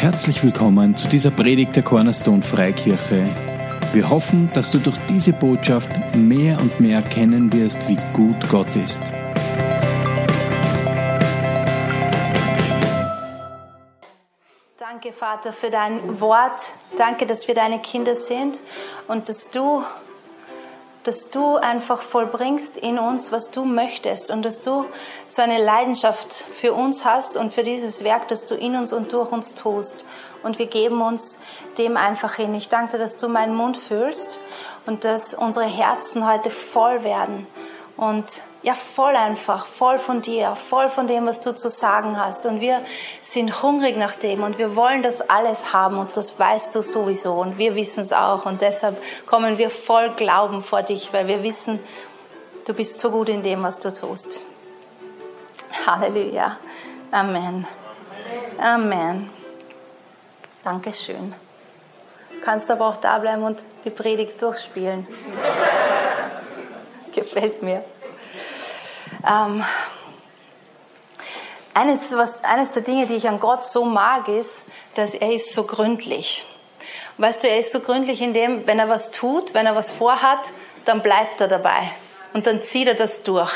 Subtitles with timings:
[0.00, 3.24] Herzlich willkommen zu dieser Predigt der Cornerstone Freikirche.
[3.92, 8.68] Wir hoffen, dass du durch diese Botschaft mehr und mehr erkennen wirst, wie gut Gott
[8.76, 9.02] ist.
[14.78, 16.70] Danke, Vater, für dein Wort.
[16.96, 18.60] Danke, dass wir deine Kinder sind
[19.08, 19.82] und dass du
[21.08, 24.84] dass du einfach vollbringst in uns, was du möchtest und dass du
[25.26, 29.10] so eine Leidenschaft für uns hast und für dieses Werk, das du in uns und
[29.14, 30.04] durch uns tust.
[30.42, 31.38] Und wir geben uns
[31.78, 32.54] dem einfach hin.
[32.54, 34.38] Ich danke dir, dass du meinen Mund füllst
[34.84, 37.46] und dass unsere Herzen heute voll werden
[37.98, 42.46] und ja, voll einfach, voll von dir, voll von dem, was du zu sagen hast.
[42.46, 42.80] Und wir
[43.22, 47.34] sind hungrig nach dem und wir wollen das alles haben und das weißt du sowieso
[47.34, 48.46] und wir wissen es auch.
[48.46, 51.80] Und deshalb kommen wir voll Glauben vor dich, weil wir wissen,
[52.66, 54.44] du bist so gut in dem, was du tust.
[55.84, 56.56] Halleluja.
[57.10, 57.66] Amen.
[58.62, 59.28] Amen.
[60.62, 61.34] Dankeschön.
[62.30, 65.04] Du kannst aber auch da bleiben und die Predigt durchspielen.
[67.18, 67.84] Gefällt mir.
[69.28, 69.64] Ähm,
[71.74, 75.52] eines, was, eines der Dinge, die ich an Gott so mag, ist, dass er ist
[75.52, 76.44] so gründlich.
[77.16, 79.90] Weißt du, er ist so gründlich in dem, wenn er was tut, wenn er was
[79.90, 80.52] vorhat,
[80.84, 81.90] dann bleibt er dabei
[82.34, 83.52] und dann zieht er das durch.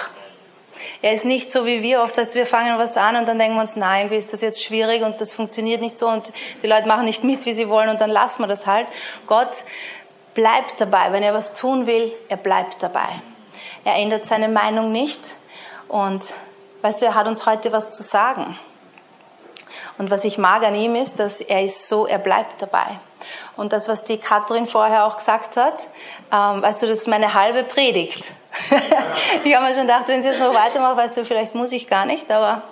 [1.00, 3.54] Er ist nicht so wie wir oft, dass wir fangen was an und dann denken
[3.54, 6.66] wir uns, nein, irgendwie ist das jetzt schwierig und das funktioniert nicht so und die
[6.66, 8.88] Leute machen nicht mit, wie sie wollen und dann lassen wir das halt.
[9.28, 9.62] Gott
[10.34, 11.12] bleibt dabei.
[11.12, 13.08] Wenn er was tun will, er bleibt dabei.
[13.84, 15.36] Er ändert seine Meinung nicht.
[15.88, 16.34] Und
[16.82, 18.58] weißt du, er hat uns heute was zu sagen.
[19.98, 22.86] Und was ich mag an ihm ist, dass er ist so, er bleibt dabei.
[23.56, 25.86] Und das, was die Katrin vorher auch gesagt hat,
[26.32, 28.32] ähm, weißt du, das ist meine halbe Predigt.
[29.44, 31.88] ich habe mir schon gedacht, wenn sie jetzt noch weitermacht, weißt du, vielleicht muss ich
[31.88, 32.62] gar nicht, aber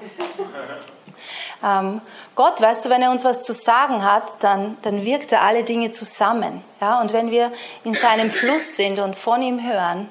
[1.62, 2.00] ähm,
[2.34, 5.62] Gott, weißt du, wenn er uns was zu sagen hat, dann, dann wirkt er alle
[5.62, 6.64] Dinge zusammen.
[6.80, 7.00] Ja?
[7.00, 7.52] Und wenn wir
[7.84, 10.08] in seinem Fluss sind und von ihm hören,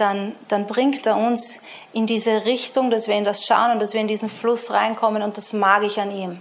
[0.00, 1.60] dann, dann bringt er uns
[1.92, 5.22] in diese Richtung, dass wir in das schauen und dass wir in diesen Fluss reinkommen
[5.22, 6.38] und das mag ich an ihm.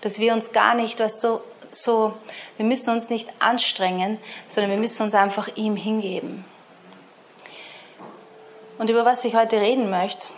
[0.00, 1.40] Dass wir uns gar nicht, weißt du,
[1.72, 2.14] so,
[2.56, 6.44] wir müssen uns nicht anstrengen, sondern wir müssen uns einfach ihm hingeben.
[8.78, 10.28] Und über was ich heute reden möchte,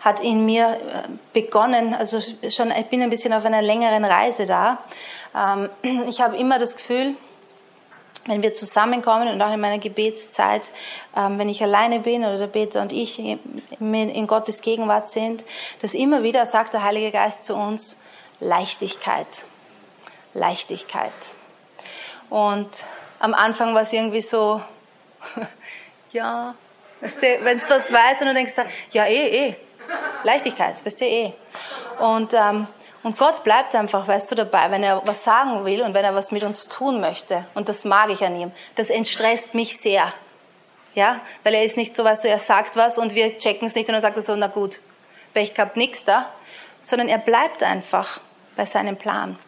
[0.00, 4.46] hat in mir äh, begonnen, also schon, ich bin ein bisschen auf einer längeren Reise
[4.46, 4.78] da.
[5.34, 5.68] Ähm,
[6.08, 7.16] ich habe immer das Gefühl,
[8.28, 10.70] wenn wir zusammenkommen und auch in meiner Gebetszeit,
[11.16, 15.44] ähm, wenn ich alleine bin oder der Peter und ich in Gottes Gegenwart sind,
[15.80, 17.98] dass immer wieder sagt der Heilige Geist zu uns,
[18.40, 19.44] Leichtigkeit,
[20.34, 21.12] Leichtigkeit.
[22.30, 22.68] Und
[23.18, 24.62] am Anfang war es irgendwie so,
[26.12, 26.54] ja,
[27.00, 28.52] wenn du was weißt und du denkst,
[28.92, 29.56] ja eh, eh,
[30.22, 31.32] Leichtigkeit, weißt du eh.
[31.98, 32.66] Und ähm,
[33.08, 36.14] und Gott bleibt einfach, weißt du, dabei, wenn er was sagen will und wenn er
[36.14, 37.46] was mit uns tun möchte.
[37.54, 38.52] Und das mag ich an ihm.
[38.76, 40.12] Das entstresst mich sehr.
[40.94, 43.74] Ja, weil er ist nicht so, weißt du, er sagt was und wir checken es
[43.74, 44.80] nicht und dann sagt er so, na gut,
[45.32, 46.28] Pech gehabt, nix da.
[46.82, 48.20] Sondern er bleibt einfach
[48.56, 49.38] bei seinem Plan.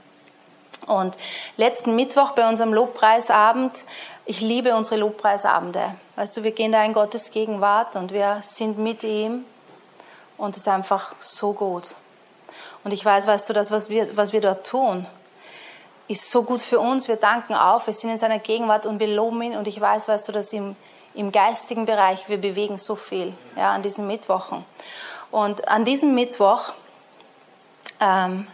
[0.86, 1.18] Und
[1.58, 3.84] letzten Mittwoch bei unserem Lobpreisabend,
[4.24, 5.96] ich liebe unsere Lobpreisabende.
[6.16, 9.44] Weißt du, wir gehen da in Gottes Gegenwart und wir sind mit ihm
[10.38, 11.94] und es ist einfach so gut.
[12.84, 15.06] Und ich weiß, weißt du, das, was wir, was wir dort tun,
[16.08, 17.08] ist so gut für uns.
[17.08, 19.56] Wir danken auf, wir sind in seiner Gegenwart und wir loben ihn.
[19.56, 20.74] Und ich weiß, weißt du, dass im,
[21.14, 24.64] im geistigen Bereich wir bewegen so viel ja, an diesen Mittwochen.
[25.30, 26.72] Und an diesem Mittwoch
[28.00, 28.46] ähm,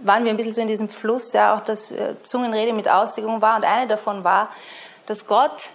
[0.00, 3.40] waren wir ein bisschen so in diesem Fluss, ja, auch dass äh, Zungenrede mit Auslegung
[3.40, 3.56] war.
[3.56, 4.50] Und eine davon war,
[5.06, 5.70] dass Gott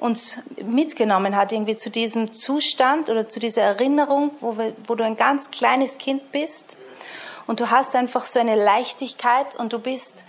[0.00, 5.04] uns mitgenommen hat, irgendwie zu diesem Zustand oder zu dieser Erinnerung, wo, wir, wo du
[5.04, 6.76] ein ganz kleines Kind bist
[7.46, 10.24] und du hast einfach so eine Leichtigkeit und du bist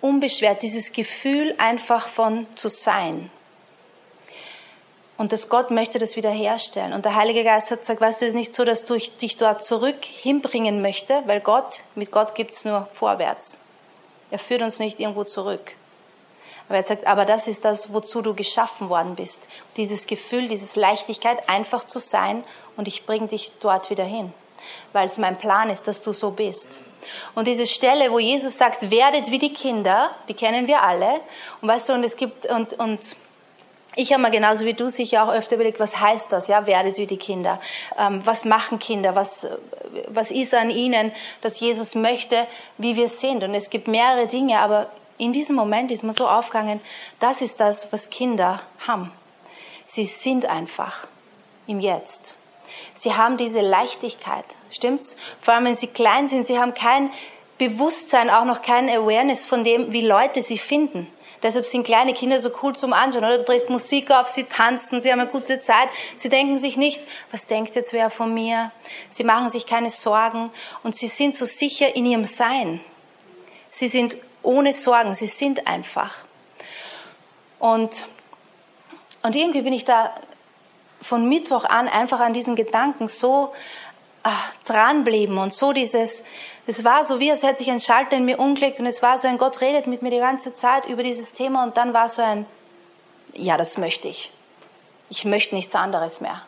[0.00, 3.30] unbeschwert, dieses Gefühl einfach von zu sein.
[5.16, 6.92] Und dass Gott möchte das wiederherstellen.
[6.92, 9.38] Und der Heilige Geist hat gesagt, weißt du, es ist nicht so, dass du dich
[9.38, 13.58] dort zurück hinbringen möchte, weil Gott, mit Gott gibt's nur vorwärts.
[14.30, 15.72] Er führt uns nicht irgendwo zurück.
[16.68, 19.46] Aber er sagt, aber das ist das, wozu du geschaffen worden bist.
[19.76, 22.42] Dieses Gefühl, diese Leichtigkeit, einfach zu sein
[22.76, 24.32] und ich bringe dich dort wieder hin.
[24.92, 26.80] Weil es mein Plan ist, dass du so bist.
[27.34, 31.20] Und diese Stelle, wo Jesus sagt, werdet wie die Kinder, die kennen wir alle.
[31.60, 33.14] Und weißt du, und es gibt, und, und
[33.94, 36.98] ich habe mir genauso wie du sicher auch öfter überlegt, was heißt das, ja, werdet
[36.98, 37.60] wie die Kinder.
[37.98, 39.14] Ähm, was machen Kinder?
[39.14, 39.46] Was,
[40.08, 42.46] was ist an ihnen, dass Jesus möchte,
[42.76, 43.44] wie wir sind?
[43.44, 46.80] Und es gibt mehrere Dinge, aber in diesem Moment ist mir so aufgegangen,
[47.20, 49.10] das ist das, was Kinder haben.
[49.86, 51.06] Sie sind einfach
[51.66, 52.36] im Jetzt.
[52.94, 55.16] Sie haben diese Leichtigkeit, stimmt's?
[55.40, 57.10] Vor allem, wenn sie klein sind, sie haben kein
[57.58, 61.10] Bewusstsein, auch noch kein Awareness von dem, wie Leute sie finden.
[61.42, 63.38] Deshalb sind kleine Kinder so cool zum Anschauen, oder?
[63.38, 65.88] Du drehst Musik auf, sie tanzen, sie haben eine gute Zeit.
[66.16, 68.72] Sie denken sich nicht, was denkt jetzt wer von mir?
[69.08, 70.50] Sie machen sich keine Sorgen
[70.82, 72.80] und sie sind so sicher in ihrem Sein.
[73.70, 74.16] Sie sind
[74.46, 76.14] ohne Sorgen, sie sind einfach.
[77.58, 78.06] Und,
[79.22, 80.14] und irgendwie bin ich da
[81.02, 83.52] von Mittwoch an einfach an diesen Gedanken so
[84.22, 86.24] ach, dranbleiben und so dieses,
[86.66, 89.18] es war so wie, als hätte sich ein Schalter in mir umgelegt und es war
[89.18, 92.08] so ein, Gott redet mit mir die ganze Zeit über dieses Thema und dann war
[92.08, 92.46] so ein,
[93.34, 94.32] ja, das möchte ich.
[95.10, 96.42] Ich möchte nichts anderes mehr.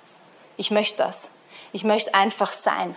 [0.56, 1.30] Ich möchte das.
[1.72, 2.96] Ich möchte einfach sein.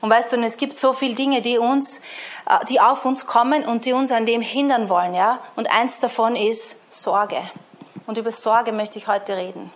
[0.00, 1.98] Und weißt du, es gibt so viele Dinge, die uns,
[2.48, 5.40] äh, die auf uns kommen und die uns an dem hindern wollen, ja.
[5.56, 7.42] Und eins davon ist Sorge.
[8.06, 9.72] Und über Sorge möchte ich heute reden.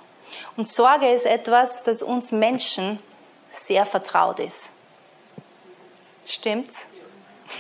[0.56, 2.98] Und Sorge ist etwas, das uns Menschen
[3.48, 4.70] sehr vertraut ist.
[6.26, 6.86] Stimmt's?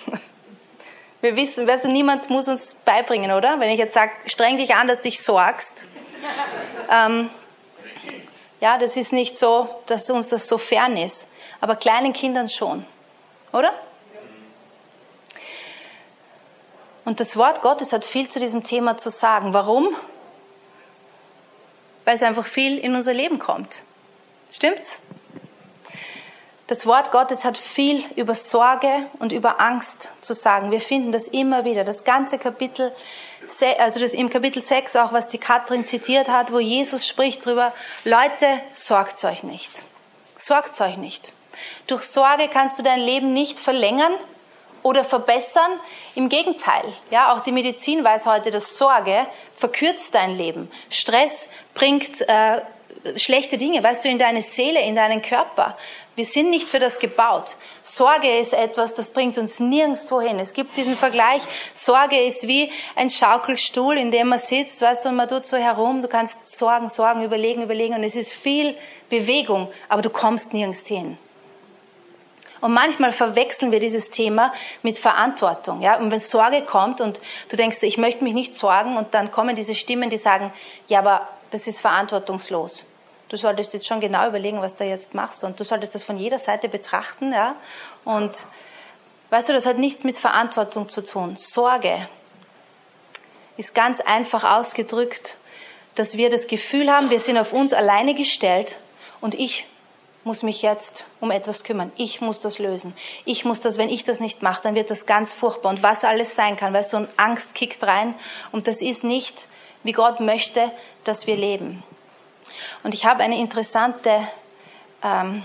[1.20, 3.58] Wir wissen, weißt du, niemand muss uns beibringen, oder?
[3.58, 5.88] Wenn ich jetzt sage, streng dich an, dass dich sorgst.
[6.90, 7.30] Ähm,
[8.60, 11.28] ja, das ist nicht so, dass uns das so fern ist.
[11.60, 12.84] Aber kleinen Kindern schon,
[13.52, 13.72] oder?
[17.04, 19.54] Und das Wort Gottes hat viel zu diesem Thema zu sagen.
[19.54, 19.96] Warum?
[22.04, 23.82] Weil es einfach viel in unser Leben kommt.
[24.50, 24.98] Stimmt's?
[26.66, 28.90] Das Wort Gottes hat viel über Sorge
[29.20, 30.70] und über Angst zu sagen.
[30.70, 31.82] Wir finden das immer wieder.
[31.82, 32.92] Das ganze Kapitel,
[33.78, 37.72] also das im Kapitel 6 auch, was die Katrin zitiert hat, wo Jesus spricht drüber,
[38.04, 39.86] Leute, sorgt euch nicht.
[40.36, 41.32] Sorgt euch nicht.
[41.86, 44.12] Durch Sorge kannst du dein Leben nicht verlängern
[44.82, 45.70] oder verbessern.
[46.14, 49.26] Im Gegenteil, ja, auch die Medizin weiß heute, dass Sorge
[49.56, 50.70] verkürzt dein Leben.
[50.90, 52.62] Stress bringt äh,
[53.16, 55.76] schlechte Dinge, weißt du, in deine Seele, in deinen Körper.
[56.16, 57.56] Wir sind nicht für das gebaut.
[57.82, 60.38] Sorge ist etwas, das bringt uns nirgendwo hin.
[60.40, 61.42] Es gibt diesen Vergleich,
[61.74, 65.56] Sorge ist wie ein Schaukelstuhl, in dem man sitzt, weißt du, und man tut so
[65.56, 68.76] herum, du kannst sorgen, sorgen, überlegen, überlegen, und es ist viel
[69.08, 71.18] Bewegung, aber du kommst nirgends hin.
[72.60, 74.52] Und manchmal verwechseln wir dieses Thema
[74.82, 75.80] mit Verantwortung.
[75.80, 75.96] Ja?
[75.96, 79.54] Und wenn Sorge kommt und du denkst, ich möchte mich nicht sorgen, und dann kommen
[79.54, 80.52] diese Stimmen, die sagen,
[80.88, 82.84] ja, aber das ist verantwortungslos.
[83.28, 86.16] Du solltest jetzt schon genau überlegen, was du jetzt machst und du solltest das von
[86.16, 87.32] jeder Seite betrachten.
[87.32, 87.54] Ja?
[88.04, 88.46] Und
[89.30, 91.36] weißt du, das hat nichts mit Verantwortung zu tun.
[91.36, 92.08] Sorge
[93.56, 95.34] ist ganz einfach ausgedrückt,
[95.94, 98.76] dass wir das Gefühl haben, wir sind auf uns alleine gestellt
[99.20, 99.66] und ich
[100.24, 101.92] muss mich jetzt um etwas kümmern.
[101.96, 102.94] Ich muss das lösen.
[103.24, 105.70] Ich muss das, wenn ich das nicht mache, dann wird das ganz furchtbar.
[105.70, 108.14] Und was alles sein kann, weil so ein Angst kickt rein
[108.52, 109.48] und das ist nicht
[109.84, 110.70] wie Gott möchte,
[111.04, 111.82] dass wir leben.
[112.82, 114.10] Und ich habe eine interessante,
[115.02, 115.44] ähm,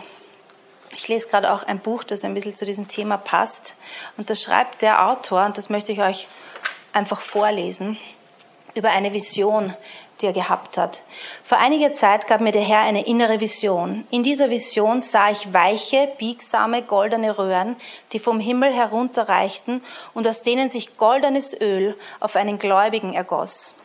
[0.95, 3.75] ich lese gerade auch ein Buch, das ein bisschen zu diesem Thema passt.
[4.17, 6.27] Und da schreibt der Autor, und das möchte ich euch
[6.91, 7.97] einfach vorlesen,
[8.75, 9.75] über eine Vision,
[10.21, 11.01] die er gehabt hat.
[11.43, 14.07] Vor einiger Zeit gab mir der Herr eine innere Vision.
[14.09, 17.75] In dieser Vision sah ich weiche, biegsame, goldene Röhren,
[18.11, 19.83] die vom Himmel herunterreichten
[20.13, 23.75] und aus denen sich goldenes Öl auf einen Gläubigen ergoss.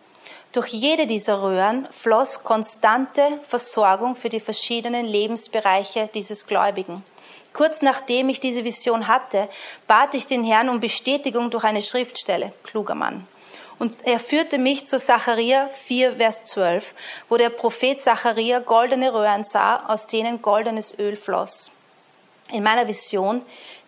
[0.52, 7.04] Durch jede dieser Röhren floss konstante Versorgung für die verschiedenen Lebensbereiche dieses Gläubigen.
[7.52, 9.48] Kurz nachdem ich diese Vision hatte,
[9.86, 12.52] bat ich den Herrn um Bestätigung durch eine Schriftstelle.
[12.62, 13.26] Kluger Mann.
[13.78, 16.94] Und er führte mich zu Zacharia 4, Vers 12,
[17.28, 21.70] wo der Prophet Zacharia goldene Röhren sah, aus denen goldenes Öl floss.
[22.50, 23.42] In meiner Vision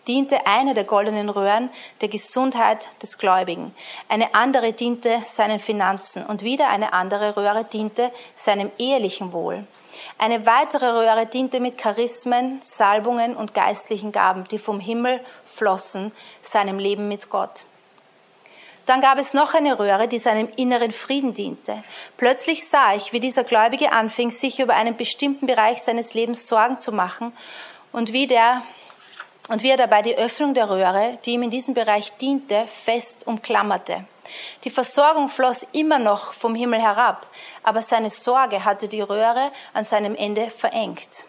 [0.07, 1.71] diente eine der goldenen Röhren
[2.01, 3.75] der Gesundheit des Gläubigen,
[4.09, 9.65] eine andere diente seinen Finanzen und wieder eine andere Röhre diente seinem ehelichen Wohl.
[10.19, 16.79] Eine weitere Röhre diente mit Charismen, Salbungen und geistlichen Gaben, die vom Himmel flossen, seinem
[16.79, 17.65] Leben mit Gott.
[18.91, 21.85] Dann gab es noch eine Röhre, die seinem inneren Frieden diente.
[22.17, 26.81] Plötzlich sah ich, wie dieser Gläubige anfing, sich über einen bestimmten Bereich seines Lebens Sorgen
[26.81, 27.33] zu machen
[27.93, 28.63] und wie der
[29.49, 33.29] und wie er dabei die Öffnung der Röhre, die ihm in diesem Bereich diente, fest
[33.29, 34.07] umklammerte.
[34.65, 37.29] Die Versorgung floss immer noch vom Himmel herab,
[37.63, 41.27] aber seine Sorge hatte die Röhre an seinem Ende verengt.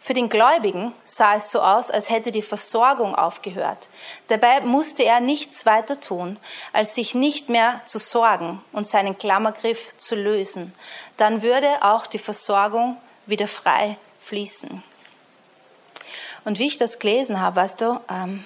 [0.00, 3.88] Für den Gläubigen sah es so aus, als hätte die Versorgung aufgehört.
[4.28, 6.38] Dabei musste er nichts weiter tun,
[6.72, 10.72] als sich nicht mehr zu sorgen und seinen Klammergriff zu lösen.
[11.16, 12.96] Dann würde auch die Versorgung
[13.26, 14.82] wieder frei fließen.
[16.44, 18.44] Und wie ich das gelesen habe, weißt du, ähm,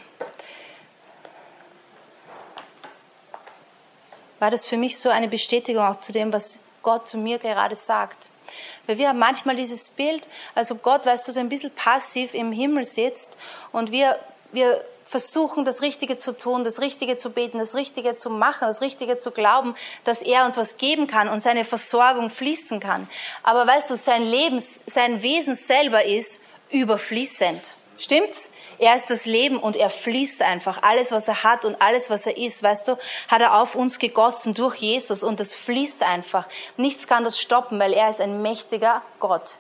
[4.39, 7.75] war das für mich so eine Bestätigung auch zu dem, was Gott zu mir gerade
[7.75, 8.31] sagt.
[8.87, 12.53] Weil wir haben manchmal dieses Bild, also Gott, weißt du, so ein bisschen passiv im
[12.53, 13.37] Himmel sitzt
[13.73, 14.19] und wir,
[14.53, 18.81] wir versuchen, das Richtige zu tun, das Richtige zu beten, das Richtige zu machen, das
[18.81, 19.75] Richtige zu glauben,
[20.05, 23.09] dass er uns was geben kann und seine Versorgung fließen kann.
[23.43, 27.77] Aber weißt du, sein Leben, sein Wesen selber ist überfließend.
[27.99, 28.51] Stimmt's?
[28.79, 30.83] Er ist das Leben und er fließt einfach.
[30.83, 32.99] Alles, was er hat und alles, was er ist, weißt du,
[33.29, 36.47] hat er auf uns gegossen durch Jesus und das fließt einfach.
[36.77, 39.57] Nichts kann das stoppen, weil er ist ein mächtiger Gott.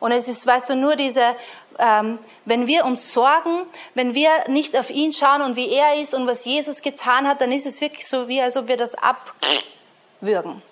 [0.00, 1.34] Und es ist, weißt du, nur diese,
[1.78, 6.14] ähm, wenn wir uns sorgen, wenn wir nicht auf ihn schauen und wie er ist
[6.14, 8.94] und was Jesus getan hat, dann ist es wirklich so, wie als ob wir das
[8.94, 10.62] abwürgen.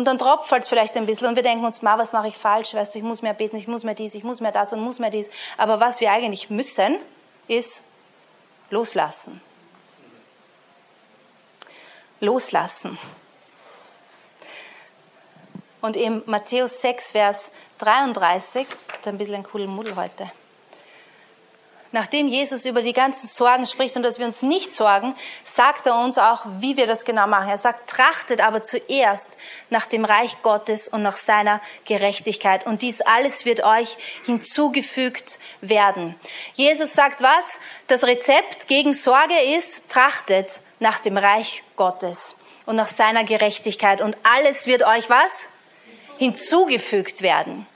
[0.00, 2.38] Und dann tropft es vielleicht ein bisschen und wir denken uns, ma, was mache ich
[2.38, 2.72] falsch?
[2.72, 4.80] Weißt du, ich muss mehr beten, ich muss mehr dies, ich muss mehr das und
[4.80, 5.28] muss mehr dies.
[5.58, 6.96] Aber was wir eigentlich müssen,
[7.48, 7.84] ist
[8.70, 9.42] loslassen.
[12.18, 12.96] Loslassen.
[15.82, 18.66] Und im Matthäus 6, Vers 33,
[19.02, 20.32] da ein bisschen ein cooler Muddel heute.
[21.92, 25.96] Nachdem Jesus über die ganzen Sorgen spricht und dass wir uns nicht sorgen, sagt er
[25.96, 27.48] uns auch, wie wir das genau machen.
[27.48, 29.36] Er sagt, trachtet aber zuerst
[29.70, 32.64] nach dem Reich Gottes und nach seiner Gerechtigkeit.
[32.64, 36.14] Und dies alles wird euch hinzugefügt werden.
[36.54, 37.58] Jesus sagt was?
[37.88, 44.00] Das Rezept gegen Sorge ist, trachtet nach dem Reich Gottes und nach seiner Gerechtigkeit.
[44.00, 45.48] Und alles wird euch was?
[46.18, 47.66] Hinzugefügt werden.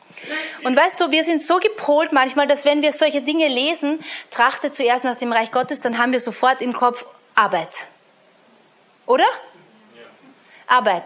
[0.65, 4.73] Und weißt du, wir sind so gepolt manchmal, dass wenn wir solche Dinge lesen, trachte
[4.73, 7.05] zuerst nach dem Reich Gottes, dann haben wir sofort im Kopf
[7.35, 7.87] Arbeit.
[9.07, 9.27] Oder?
[10.67, 11.05] Arbeit.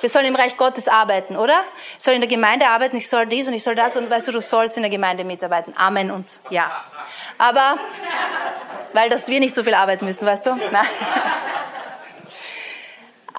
[0.00, 1.60] Wir sollen im Reich Gottes arbeiten, oder?
[1.98, 4.28] Ich soll in der Gemeinde arbeiten, ich soll dies und ich soll das und weißt
[4.28, 5.74] du, du sollst in der Gemeinde mitarbeiten.
[5.76, 6.84] Amen und ja.
[7.38, 7.78] Aber,
[8.92, 10.54] weil dass wir nicht so viel arbeiten müssen, weißt du?
[10.54, 10.86] Nein.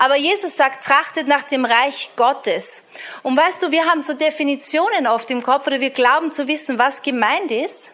[0.03, 2.83] Aber Jesus sagt, trachtet nach dem Reich Gottes.
[3.21, 6.77] Und weißt du, wir haben so Definitionen oft im Kopf oder wir glauben zu wissen,
[6.77, 7.93] was gemeint ist.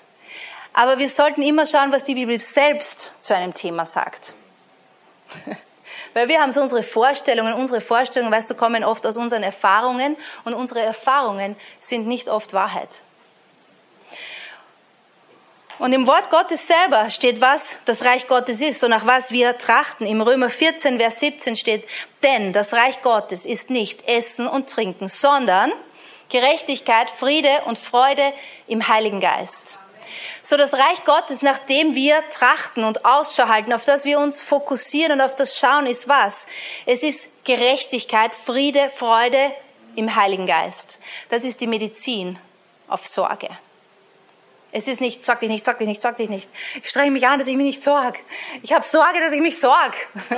[0.73, 4.33] Aber wir sollten immer schauen, was die Bibel selbst zu einem Thema sagt.
[6.15, 10.17] Weil wir haben so unsere Vorstellungen, unsere Vorstellungen, weißt du, kommen oft aus unseren Erfahrungen
[10.45, 13.03] und unsere Erfahrungen sind nicht oft Wahrheit.
[15.79, 19.57] Und im Wort Gottes selber steht, was das Reich Gottes ist und nach was wir
[19.57, 20.05] trachten.
[20.05, 21.87] Im Römer 14, Vers 17 steht,
[22.21, 25.71] denn das Reich Gottes ist nicht Essen und Trinken, sondern
[26.27, 28.33] Gerechtigkeit, Friede und Freude
[28.67, 29.77] im Heiligen Geist.
[30.41, 34.41] So das Reich Gottes, nach dem wir trachten und Ausschau halten, auf das wir uns
[34.41, 36.45] fokussieren und auf das schauen, ist was?
[36.85, 39.53] Es ist Gerechtigkeit, Friede, Freude
[39.95, 40.99] im Heiligen Geist.
[41.29, 42.37] Das ist die Medizin
[42.89, 43.47] auf Sorge.
[44.71, 46.49] Es ist nicht, sorg dich nicht, sorg dich nicht, sorg dich nicht.
[46.81, 48.19] Ich strenge mich an, dass ich mich nicht sorg.
[48.61, 49.95] Ich habe Sorge, dass ich mich sorg.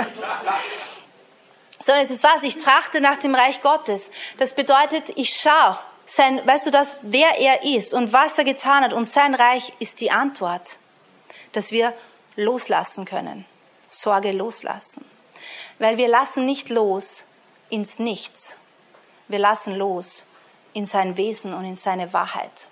[1.79, 4.11] Sondern es ist was, ich trachte nach dem Reich Gottes.
[4.37, 8.83] Das bedeutet, ich schaue, sein, weißt du das, wer er ist und was er getan
[8.83, 10.77] hat und sein Reich ist die Antwort,
[11.51, 11.93] dass wir
[12.35, 13.45] loslassen können.
[13.87, 15.05] Sorge loslassen.
[15.79, 17.25] Weil wir lassen nicht los
[17.69, 18.57] ins Nichts.
[19.27, 20.25] Wir lassen los
[20.73, 22.67] in sein Wesen und in seine Wahrheit.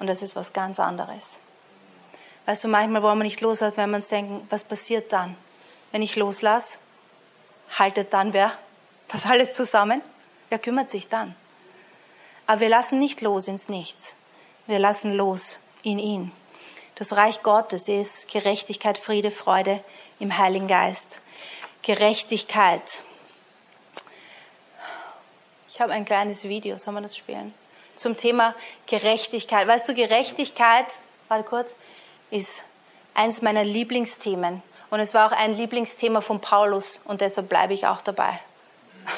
[0.00, 1.38] Und das ist was ganz anderes.
[2.46, 5.36] Weißt du, manchmal wollen wir nicht loslassen, wenn wir uns denken, was passiert dann?
[5.92, 6.78] Wenn ich loslasse,
[7.78, 8.50] haltet dann wer
[9.08, 10.02] das alles zusammen?
[10.48, 11.34] Wer kümmert sich dann?
[12.46, 14.16] Aber wir lassen nicht los ins Nichts.
[14.66, 16.32] Wir lassen los in ihn.
[16.94, 19.82] Das Reich Gottes ist Gerechtigkeit, Friede, Freude
[20.18, 21.20] im Heiligen Geist.
[21.82, 23.02] Gerechtigkeit.
[25.68, 27.54] Ich habe ein kleines Video, soll man das spielen?
[28.00, 28.54] Zum Thema
[28.86, 29.68] Gerechtigkeit.
[29.68, 30.86] Weißt du, Gerechtigkeit,
[31.28, 31.74] warte kurz,
[32.30, 32.62] ist
[33.14, 34.62] eins meiner Lieblingsthemen.
[34.90, 38.40] Und es war auch ein Lieblingsthema von Paulus und deshalb bleibe ich auch dabei.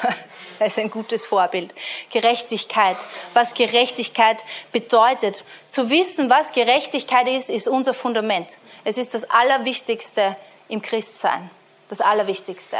[0.59, 1.73] er ist ein gutes Vorbild.
[2.11, 2.97] Gerechtigkeit.
[3.33, 5.43] Was Gerechtigkeit bedeutet.
[5.69, 8.57] Zu wissen, was Gerechtigkeit ist, ist unser Fundament.
[8.83, 10.35] Es ist das Allerwichtigste
[10.67, 11.49] im Christsein.
[11.89, 12.77] Das Allerwichtigste.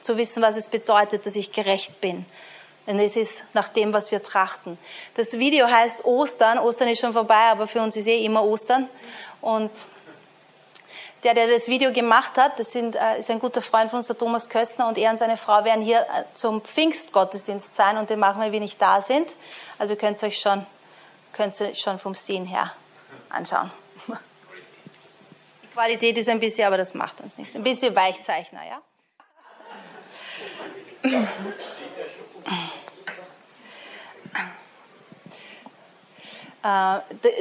[0.00, 2.26] Zu wissen, was es bedeutet, dass ich gerecht bin.
[2.86, 4.78] Und es ist nach dem, was wir trachten.
[5.14, 6.58] Das Video heißt Ostern.
[6.58, 8.88] Ostern ist schon vorbei, aber für uns ist eh immer Ostern.
[9.40, 9.70] Und
[11.24, 14.06] der, der das Video gemacht hat, das sind, äh, ist ein guter Freund von uns,
[14.06, 18.08] der Thomas Köstner, und er und seine Frau werden hier äh, zum Pfingstgottesdienst sein und
[18.10, 19.34] den machen wir, wie nicht da sind.
[19.78, 20.64] Also könnt ihr euch schon,
[21.32, 22.72] könnt ihr schon vom Sehen her
[23.28, 23.72] anschauen.
[25.62, 27.56] Die Qualität ist ein bisschen, aber das macht uns nichts.
[27.56, 28.80] Ein bisschen Weichzeichner, ja?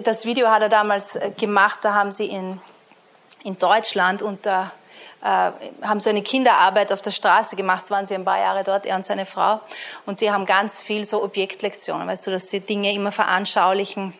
[0.04, 2.60] Das Video hat er damals äh, gemacht, da haben sie in,
[3.44, 4.72] in Deutschland unter
[5.22, 5.52] äh,
[5.82, 8.96] haben so eine Kinderarbeit auf der Straße gemacht, waren sie ein paar Jahre dort, er
[8.96, 9.60] und seine Frau.
[10.06, 14.14] Und die haben ganz viel so Objektlektionen, weißt du, dass sie Dinge immer veranschaulichen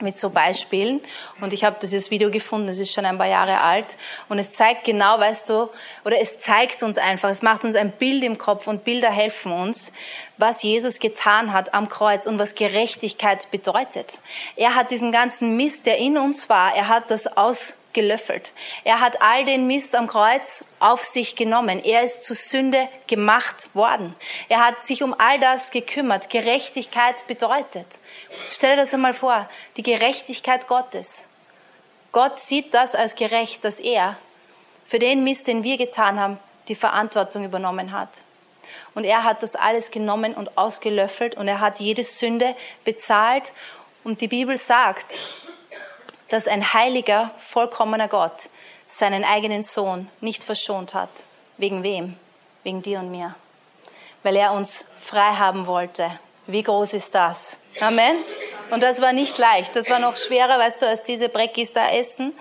[0.00, 1.00] mit so Beispielen.
[1.40, 3.96] Und ich habe dieses Video gefunden, es ist schon ein paar Jahre alt.
[4.28, 5.70] Und es zeigt genau, weißt du,
[6.04, 9.52] oder es zeigt uns einfach, es macht uns ein Bild im Kopf und Bilder helfen
[9.52, 9.92] uns,
[10.36, 14.18] was Jesus getan hat am Kreuz und was Gerechtigkeit bedeutet.
[14.56, 18.52] Er hat diesen ganzen Mist, der in uns war, er hat das aus gelöffelt.
[18.84, 21.82] Er hat all den Mist am Kreuz auf sich genommen.
[21.82, 24.14] Er ist zu Sünde gemacht worden.
[24.48, 26.28] Er hat sich um all das gekümmert.
[26.28, 27.86] Gerechtigkeit bedeutet.
[28.50, 31.28] Stell dir das einmal vor, die Gerechtigkeit Gottes.
[32.12, 34.16] Gott sieht das als gerecht, dass er
[34.86, 38.22] für den Mist, den wir getan haben, die Verantwortung übernommen hat.
[38.94, 43.52] Und er hat das alles genommen und ausgelöffelt und er hat jede Sünde bezahlt.
[44.04, 45.18] Und die Bibel sagt,
[46.28, 48.48] dass ein heiliger, vollkommener Gott
[48.88, 51.10] seinen eigenen Sohn nicht verschont hat.
[51.58, 52.16] Wegen wem?
[52.62, 53.34] Wegen dir und mir.
[54.22, 56.18] Weil er uns frei haben wollte.
[56.46, 57.58] Wie groß ist das?
[57.80, 58.16] Amen.
[58.70, 59.76] Und das war nicht leicht.
[59.76, 62.32] Das war noch schwerer, weißt du, als diese Breckis da essen.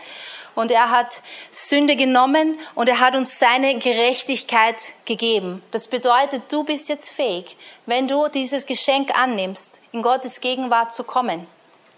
[0.56, 1.22] Und er hat
[1.52, 5.64] Sünde genommen und er hat uns seine Gerechtigkeit gegeben.
[5.72, 11.04] Das bedeutet, du bist jetzt fähig, wenn du dieses Geschenk annimmst, in Gottes Gegenwart zu
[11.04, 11.48] kommen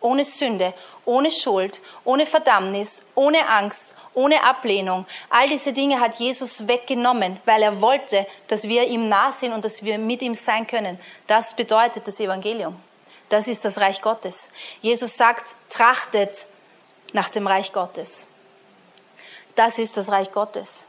[0.05, 5.05] ohne Sünde, ohne Schuld, ohne Verdammnis, ohne Angst, ohne Ablehnung.
[5.29, 9.65] All diese Dinge hat Jesus weggenommen, weil er wollte, dass wir ihm nah sind und
[9.65, 10.99] dass wir mit ihm sein können.
[11.25, 12.79] Das bedeutet das Evangelium.
[13.29, 14.51] Das ist das Reich Gottes.
[14.81, 16.45] Jesus sagt, trachtet
[17.11, 18.27] nach dem Reich Gottes.
[19.55, 20.85] Das ist das Reich Gottes.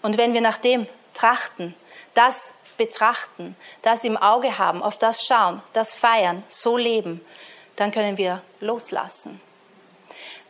[0.00, 1.74] Und wenn wir nach dem trachten,
[2.14, 7.20] das betrachten, das im Auge haben, auf das schauen, das feiern, so leben,
[7.80, 9.40] dann können wir loslassen.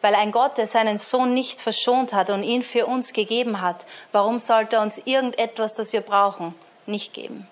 [0.01, 3.87] Weil ein Gott, der seinen Sohn nicht verschont hat und ihn für uns gegeben hat,
[4.11, 6.57] warum sollte er uns irgendetwas, das wir brauchen,
[6.87, 7.47] nicht geben?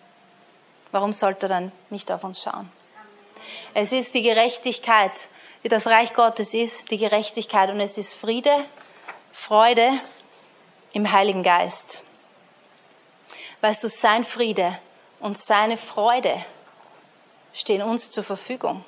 [0.90, 2.72] Warum sollte er dann nicht auf uns schauen?
[3.72, 5.28] Es ist die Gerechtigkeit,
[5.62, 8.64] wie das Reich Gottes ist, die Gerechtigkeit und es ist Friede,
[9.32, 10.00] Freude
[10.92, 12.02] im Heiligen Geist.
[13.60, 14.76] Weißt du, sein Friede
[15.20, 16.34] und seine Freude
[17.52, 18.84] stehen uns zur Verfügung.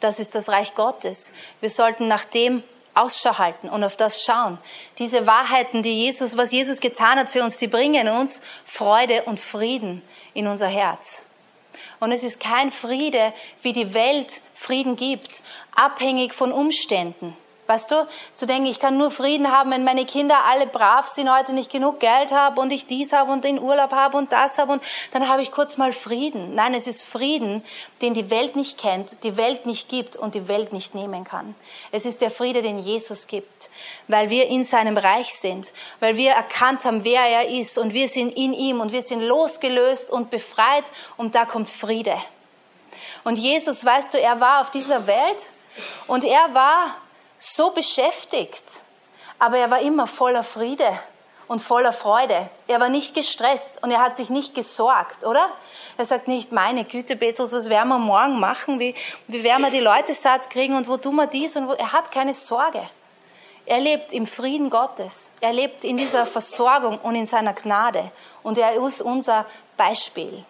[0.00, 1.32] Das ist das Reich Gottes.
[1.60, 2.62] Wir sollten nach dem
[2.94, 4.58] Ausschau halten und auf das schauen.
[4.98, 9.38] Diese Wahrheiten, die Jesus, was Jesus getan hat für uns, die bringen uns Freude und
[9.38, 10.02] Frieden
[10.34, 11.22] in unser Herz.
[12.00, 13.32] Und es ist kein Friede,
[13.62, 15.42] wie die Welt Frieden gibt,
[15.74, 17.36] abhängig von Umständen.
[17.68, 21.30] Weißt du, zu denken, ich kann nur Frieden haben, wenn meine Kinder alle brav sind,
[21.30, 24.56] heute nicht genug Geld habe und ich dies habe und den Urlaub habe und das
[24.56, 26.54] habe und dann habe ich kurz mal Frieden.
[26.54, 27.62] Nein, es ist Frieden,
[28.00, 31.54] den die Welt nicht kennt, die Welt nicht gibt und die Welt nicht nehmen kann.
[31.92, 33.68] Es ist der Friede, den Jesus gibt,
[34.06, 38.08] weil wir in seinem Reich sind, weil wir erkannt haben, wer er ist und wir
[38.08, 42.16] sind in ihm und wir sind losgelöst und befreit und da kommt Friede.
[43.24, 45.50] Und Jesus, weißt du, er war auf dieser Welt
[46.06, 46.96] und er war
[47.38, 48.64] so beschäftigt,
[49.38, 50.98] aber er war immer voller Friede
[51.46, 52.50] und voller Freude.
[52.66, 55.48] Er war nicht gestresst und er hat sich nicht gesorgt, oder?
[55.96, 58.78] Er sagt nicht, meine Güte, Petrus, was werden wir morgen machen?
[58.78, 58.94] Wie,
[59.26, 61.56] wie werden wir die Leute satt kriegen und wo tun wir dies?
[61.56, 61.72] Und wo?
[61.72, 62.82] Er hat keine Sorge.
[63.64, 65.30] Er lebt im Frieden Gottes.
[65.40, 68.12] Er lebt in dieser Versorgung und in seiner Gnade.
[68.42, 69.46] Und er ist unser
[69.76, 70.44] Beispiel.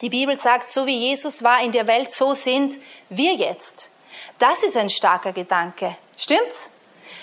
[0.00, 3.90] Die Bibel sagt, so wie Jesus war in der Welt, so sind wir jetzt.
[4.38, 5.96] Das ist ein starker Gedanke.
[6.16, 6.70] Stimmt's?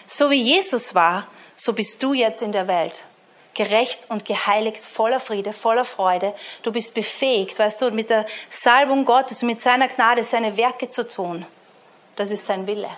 [0.06, 3.06] So wie Jesus war, so bist du jetzt in der Welt.
[3.54, 6.34] Gerecht und geheiligt, voller Friede, voller Freude.
[6.62, 11.08] Du bist befähigt, weißt du, mit der Salbung Gottes, mit seiner Gnade seine Werke zu
[11.08, 11.46] tun.
[12.16, 12.90] Das ist sein Wille.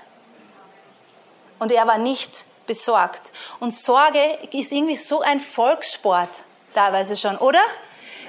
[1.60, 3.34] Und er war nicht besorgt.
[3.60, 7.62] Und Sorge ist irgendwie so ein Volkssport, teilweise schon, oder?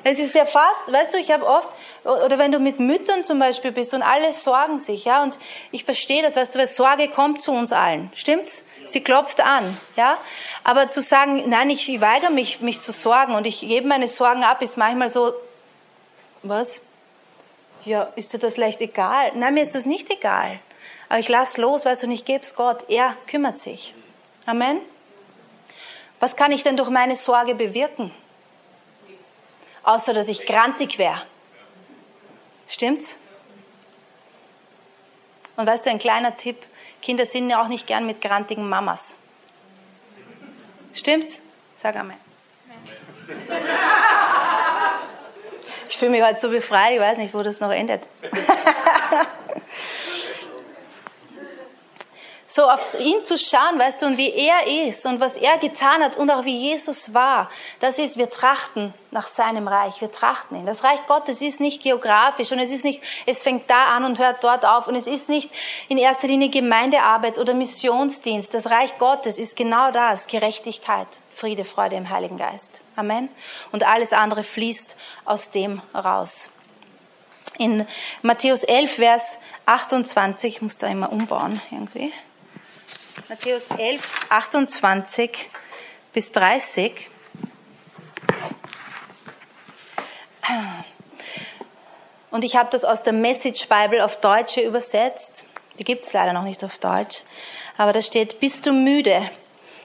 [0.02, 1.68] Es ist ja fast, weißt du, ich habe oft,
[2.04, 5.38] oder wenn du mit Müttern zum Beispiel bist und alle sorgen sich, ja, und
[5.70, 8.64] ich verstehe das, weißt du, weil Sorge kommt zu uns allen, stimmt's?
[8.86, 10.18] Sie klopft an, ja.
[10.64, 14.44] Aber zu sagen, nein, ich weigere mich, mich zu sorgen und ich gebe meine Sorgen
[14.44, 15.32] ab, ist manchmal so,
[16.42, 16.80] was?
[17.84, 19.32] Ja, ist dir das leicht egal?
[19.34, 20.58] Nein, mir ist das nicht egal.
[21.08, 22.84] Aber ich lass los, weißt du, und ich gebe es Gott.
[22.88, 23.94] Er kümmert sich.
[24.46, 24.80] Amen.
[26.18, 28.12] Was kann ich denn durch meine Sorge bewirken?
[29.82, 31.20] außer dass ich grantig wäre.
[32.70, 33.18] Stimmt's?
[35.56, 36.64] Und weißt du, ein kleiner Tipp,
[37.02, 39.16] Kinder sind ja auch nicht gern mit grantigen Mamas.
[40.94, 41.40] Stimmt's?
[41.74, 42.16] Sag einmal.
[45.88, 48.06] Ich fühle mich heute so befreit, ich weiß nicht, wo das noch endet.
[52.50, 56.02] so auf ihn zu schauen, weißt du, und wie er ist und was er getan
[56.02, 60.56] hat und auch wie Jesus war, das ist, wir trachten nach seinem Reich, wir trachten
[60.56, 60.66] ihn.
[60.66, 64.18] Das Reich Gottes ist nicht geografisch und es ist nicht, es fängt da an und
[64.18, 65.48] hört dort auf und es ist nicht
[65.88, 68.52] in erster Linie Gemeindearbeit oder Missionsdienst.
[68.52, 72.82] Das Reich Gottes ist genau das, Gerechtigkeit, Friede, Freude im Heiligen Geist.
[72.96, 73.28] Amen.
[73.70, 76.50] Und alles andere fließt aus dem raus.
[77.58, 77.86] In
[78.22, 82.12] Matthäus 11, Vers 28, ich muss da immer umbauen irgendwie.
[83.28, 85.50] Matthäus 11, 28
[86.12, 87.10] bis 30.
[92.30, 95.44] Und ich habe das aus der Message Bible auf Deutsche übersetzt.
[95.78, 97.22] Die gibt es leider noch nicht auf Deutsch.
[97.76, 99.30] Aber da steht, bist du müde,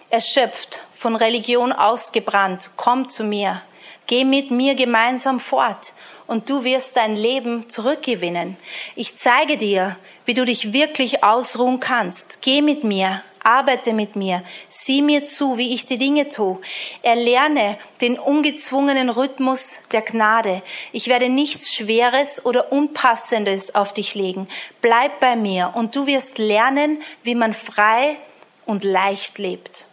[0.09, 3.61] erschöpft, von Religion ausgebrannt, komm zu mir.
[4.07, 5.93] Geh mit mir gemeinsam fort
[6.25, 8.57] und du wirst dein Leben zurückgewinnen.
[8.95, 12.41] Ich zeige dir, wie du dich wirklich ausruhen kannst.
[12.41, 16.57] Geh mit mir, arbeite mit mir, sieh mir zu, wie ich die Dinge tue.
[17.03, 20.63] Erlerne den ungezwungenen Rhythmus der Gnade.
[20.91, 24.47] Ich werde nichts Schweres oder Unpassendes auf dich legen.
[24.81, 28.17] Bleib bei mir und du wirst lernen, wie man frei
[28.65, 29.85] und leicht lebt.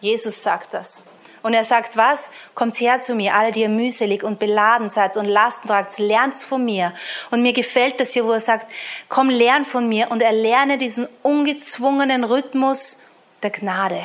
[0.00, 1.04] Jesus sagt das.
[1.42, 2.30] Und er sagt, was?
[2.56, 6.36] Kommt her zu mir, alle, die ihr mühselig und beladen seid und Lasten tragt, lernt
[6.36, 6.92] von mir.
[7.30, 8.66] Und mir gefällt das hier, wo er sagt,
[9.08, 12.98] komm, lern von mir und erlerne diesen ungezwungenen Rhythmus
[13.44, 14.02] der Gnade.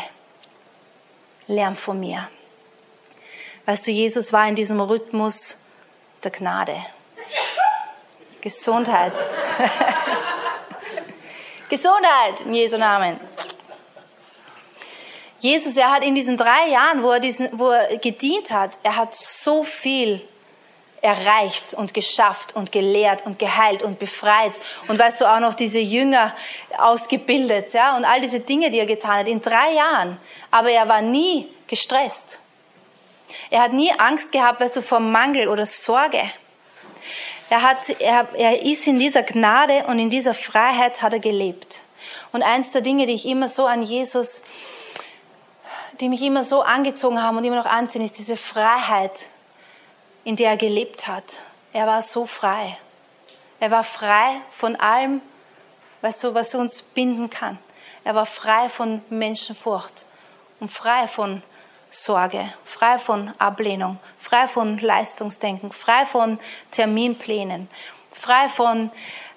[1.47, 2.30] Lern von mir.
[3.65, 5.58] Weißt du, Jesus war in diesem Rhythmus
[6.23, 6.75] der Gnade.
[8.41, 9.13] Gesundheit.
[11.69, 13.19] Gesundheit in Jesu Namen.
[15.41, 18.95] Jesus, er hat in diesen drei Jahren, wo er, diesen, wo er gedient hat, er
[18.95, 20.21] hat so viel
[21.01, 24.62] erreicht und geschafft und gelehrt und geheilt und befreit.
[24.88, 26.36] Und weißt du auch noch diese Jünger
[26.77, 30.19] ausgebildet, ja, und all diese Dinge, die er getan hat, in drei Jahren.
[30.51, 32.39] Aber er war nie gestresst.
[33.49, 36.21] Er hat nie Angst gehabt, weißt du, vor Mangel oder Sorge.
[37.49, 41.82] Er hat, er, er ist in dieser Gnade und in dieser Freiheit hat er gelebt.
[42.32, 44.43] Und eins der Dinge, die ich immer so an Jesus
[46.01, 49.27] die mich immer so angezogen haben und immer noch anziehen, ist diese Freiheit,
[50.23, 51.43] in der er gelebt hat.
[51.73, 52.75] Er war so frei.
[53.59, 55.21] Er war frei von allem,
[56.01, 57.59] weißt du, was uns binden kann.
[58.03, 60.05] Er war frei von Menschenfurcht
[60.59, 61.43] und frei von
[61.91, 66.39] Sorge, frei von Ablehnung, frei von Leistungsdenken, frei von
[66.71, 67.69] Terminplänen,
[68.11, 68.89] frei von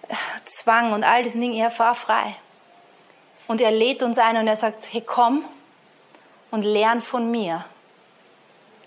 [0.08, 0.14] äh,
[0.46, 1.54] Zwang und all diesen Dingen.
[1.54, 2.36] Er war frei.
[3.48, 5.44] Und er lädt uns ein und er sagt, hey komm,
[6.54, 7.64] und lern von mir.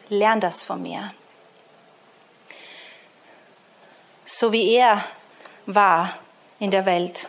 [0.07, 1.13] Lern das von mir.
[4.25, 5.03] So wie er
[5.65, 6.17] war
[6.59, 7.27] in der Welt,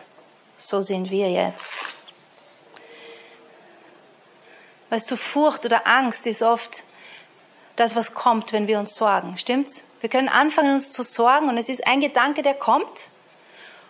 [0.57, 1.97] so sind wir jetzt.
[4.89, 6.83] Weißt du, Furcht oder Angst ist oft
[7.75, 9.37] das, was kommt, wenn wir uns sorgen.
[9.37, 9.83] Stimmt's?
[9.99, 13.09] Wir können anfangen, uns zu sorgen und es ist ein Gedanke, der kommt.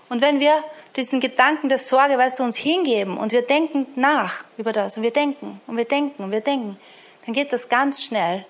[0.10, 0.64] Und wenn wir
[0.96, 5.04] diesen Gedanken der Sorge, weißt du, uns hingeben und wir denken nach über das und
[5.04, 6.80] wir denken und wir denken und wir denken,
[7.26, 8.46] dann geht das ganz schnell,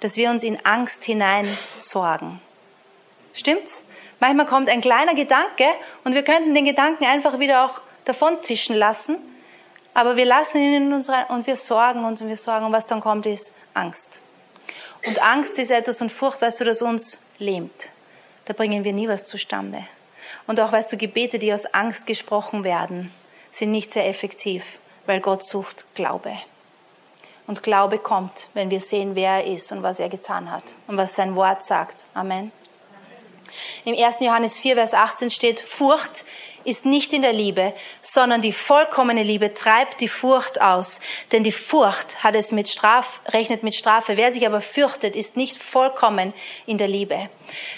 [0.00, 2.40] dass wir uns in Angst hinein sorgen.
[3.32, 3.84] Stimmt's?
[4.20, 5.64] Manchmal kommt ein kleiner Gedanke
[6.02, 9.16] und wir könnten den Gedanken einfach wieder auch davon zischen lassen,
[9.94, 12.86] aber wir lassen ihn in uns und wir sorgen uns und wir sorgen und was
[12.86, 14.20] dann kommt ist Angst.
[15.06, 17.90] Und Angst ist etwas und Furcht, weißt du, das uns lähmt.
[18.46, 19.84] Da bringen wir nie was zustande.
[20.48, 23.12] Und auch, weißt du, Gebete, die aus Angst gesprochen werden,
[23.52, 26.32] sind nicht sehr effektiv, weil Gott sucht Glaube.
[27.46, 30.96] Und Glaube kommt, wenn wir sehen, wer er ist und was er getan hat und
[30.96, 32.06] was sein Wort sagt.
[32.14, 32.50] Amen.
[33.84, 34.16] Im 1.
[34.20, 36.24] Johannes 4, Vers 18 steht, Furcht
[36.64, 41.00] ist nicht in der Liebe, sondern die vollkommene Liebe treibt die Furcht aus.
[41.32, 44.16] Denn die Furcht hat es mit Straf, rechnet mit Strafe.
[44.16, 46.34] Wer sich aber fürchtet, ist nicht vollkommen
[46.66, 47.30] in der Liebe.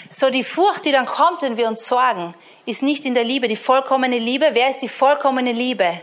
[0.09, 2.33] So die Furcht, die dann kommt, wenn wir uns sorgen,
[2.65, 3.47] ist nicht in der Liebe.
[3.47, 6.01] Die vollkommene Liebe, wer ist die vollkommene Liebe?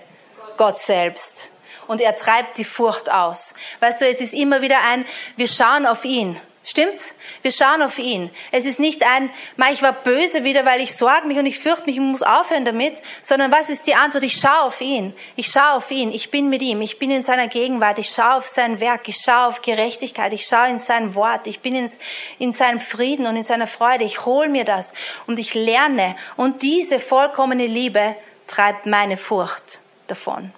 [0.57, 1.51] Gott selbst
[1.89, 3.55] und er treibt die Furcht aus.
[3.81, 5.05] Weißt du, es ist immer wieder ein,
[5.37, 6.39] wir schauen auf ihn.
[6.69, 7.15] Stimmt's?
[7.41, 8.29] Wir schauen auf ihn.
[8.53, 9.31] Es ist nicht ein,
[9.73, 12.67] ich war böse wieder, weil ich sorge mich und ich fürchte mich und muss aufhören
[12.67, 14.23] damit, sondern was ist die Antwort?
[14.23, 15.15] Ich schaue auf ihn.
[15.35, 16.13] Ich schaue auf ihn.
[16.13, 16.83] Ich bin mit ihm.
[16.83, 17.99] Ich bin in seiner Gegenwart.
[17.99, 19.09] Ich schaue auf sein Werk.
[19.09, 20.35] Ich schaue auf Gerechtigkeit.
[20.35, 21.47] Ich schaue in sein Wort.
[21.47, 21.91] Ich bin in,
[22.39, 24.05] in seinem Frieden und in seiner Freude.
[24.05, 24.93] Ich hole mir das
[25.27, 26.17] und ich lerne.
[26.37, 28.15] Und diese vollkommene Liebe
[28.47, 30.53] treibt meine Furcht davon.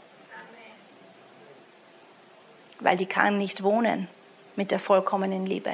[2.81, 4.09] Weil die kann nicht wohnen
[4.57, 5.71] mit der vollkommenen Liebe.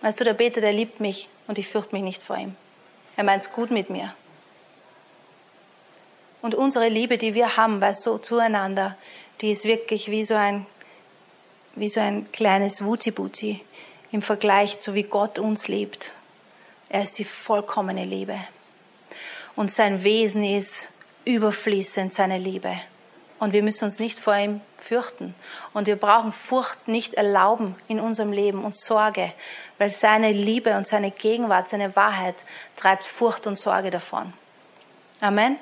[0.00, 2.56] Weißt du, der Beter, der liebt mich und ich fürchte mich nicht vor ihm.
[3.16, 4.14] Er meint es gut mit mir.
[6.42, 8.96] Und unsere Liebe, die wir haben, weißt du, zueinander,
[9.40, 10.66] die ist wirklich wie so ein,
[11.74, 13.60] wie so ein kleines Wuti-Buti
[14.10, 16.12] im Vergleich zu wie Gott uns liebt.
[16.88, 18.36] Er ist die vollkommene Liebe.
[19.54, 20.88] Und sein Wesen ist
[21.24, 22.74] überfließend seine Liebe.
[23.40, 25.34] Und wir müssen uns nicht vor ihm fürchten.
[25.72, 29.32] Und wir brauchen Furcht nicht erlauben in unserem Leben und Sorge,
[29.78, 32.44] weil seine Liebe und seine Gegenwart, seine Wahrheit
[32.76, 34.32] treibt Furcht und Sorge davon.
[35.20, 35.56] Amen.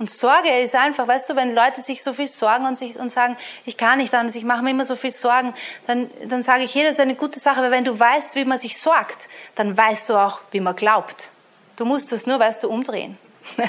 [0.00, 3.10] Und Sorge ist einfach, weißt du, wenn Leute sich so viel sorgen und, sich, und
[3.10, 5.54] sagen, ich kann nicht anders, ich mache mir immer so viel Sorgen,
[5.86, 8.58] dann, dann sage ich, jeder ist eine gute Sache, weil wenn du weißt, wie man
[8.58, 11.30] sich sorgt, dann weißt du auch, wie man glaubt.
[11.76, 13.18] Du musst das nur, weißt du, umdrehen.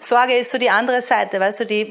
[0.00, 1.84] Sorge ist so die andere Seite, weißt du, die,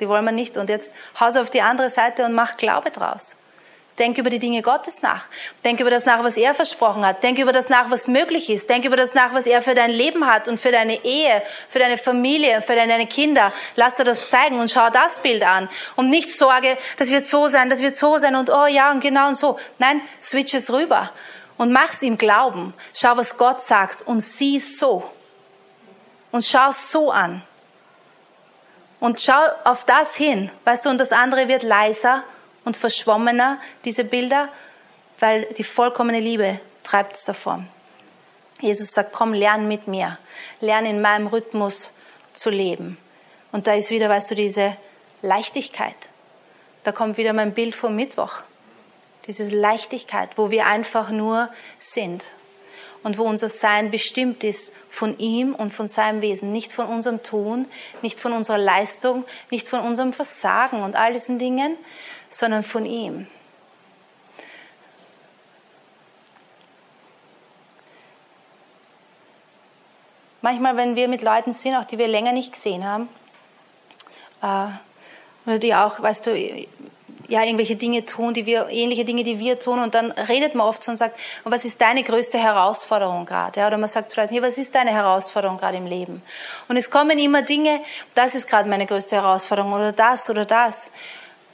[0.00, 0.56] die wollen wir nicht.
[0.56, 3.36] Und jetzt haus auf die andere Seite und mach Glaube draus.
[3.98, 5.24] Denk über die Dinge Gottes nach.
[5.64, 7.24] Denk über das nach, was er versprochen hat.
[7.24, 8.70] Denk über das nach, was möglich ist.
[8.70, 11.80] Denk über das nach, was er für dein Leben hat und für deine Ehe, für
[11.80, 13.52] deine Familie, für deine Kinder.
[13.74, 15.68] Lass dir das zeigen und schau das Bild an.
[15.96, 19.00] Und nicht Sorge, das wird so sein, das wird so sein und oh ja und
[19.00, 19.58] genau und so.
[19.78, 21.10] Nein, switch es rüber
[21.56, 22.74] und mach's ihm glauben.
[22.94, 25.10] Schau, was Gott sagt und sieh so.
[26.30, 27.42] Und schau so an.
[29.00, 32.24] Und schau auf das hin, weißt du, und das andere wird leiser
[32.64, 34.48] und verschwommener, diese Bilder,
[35.20, 37.68] weil die vollkommene Liebe treibt es davon.
[38.60, 40.18] Jesus sagt, komm, lern mit mir,
[40.60, 41.92] lern in meinem Rhythmus
[42.32, 42.98] zu leben.
[43.52, 44.76] Und da ist wieder, weißt du, diese
[45.22, 46.08] Leichtigkeit.
[46.82, 48.40] Da kommt wieder mein Bild vom Mittwoch.
[49.26, 52.24] Diese Leichtigkeit, wo wir einfach nur sind
[53.08, 57.22] und wo unser Sein bestimmt ist von ihm und von seinem Wesen, nicht von unserem
[57.22, 57.66] Tun,
[58.02, 61.78] nicht von unserer Leistung, nicht von unserem Versagen und all diesen Dingen,
[62.28, 63.26] sondern von ihm.
[70.42, 73.08] Manchmal, wenn wir mit Leuten sind, auch die wir länger nicht gesehen haben,
[74.42, 74.68] äh,
[75.46, 76.66] oder die auch, weißt du,
[77.28, 80.66] ja, irgendwelche Dinge tun, die wir, ähnliche Dinge, die wir tun, und dann redet man
[80.66, 83.60] oft so und sagt, und was ist deine größte Herausforderung gerade?
[83.60, 86.22] Ja, oder man sagt zu Leuten, was ist deine Herausforderung gerade im Leben?
[86.68, 87.80] Und es kommen immer Dinge,
[88.14, 90.90] das ist gerade meine größte Herausforderung, oder das, oder das.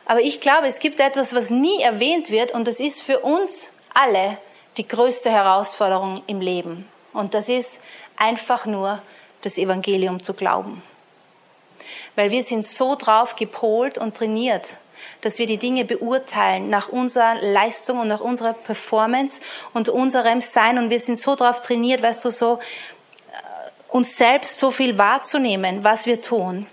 [0.06, 3.70] Aber ich glaube, es gibt etwas, was nie erwähnt wird, und das ist für uns
[3.92, 4.38] alle
[4.76, 6.88] die größte Herausforderung im Leben.
[7.12, 7.80] Und das ist
[8.16, 9.02] einfach nur
[9.42, 10.82] das Evangelium zu glauben.
[12.14, 14.78] Weil wir sind so drauf gepolt und trainiert,
[15.20, 19.40] dass wir die Dinge beurteilen nach unserer Leistung und nach unserer Performance
[19.72, 20.78] und unserem Sein.
[20.78, 25.84] Und wir sind so darauf trainiert, weißt du, so äh, uns selbst so viel wahrzunehmen,
[25.84, 26.66] was wir tun.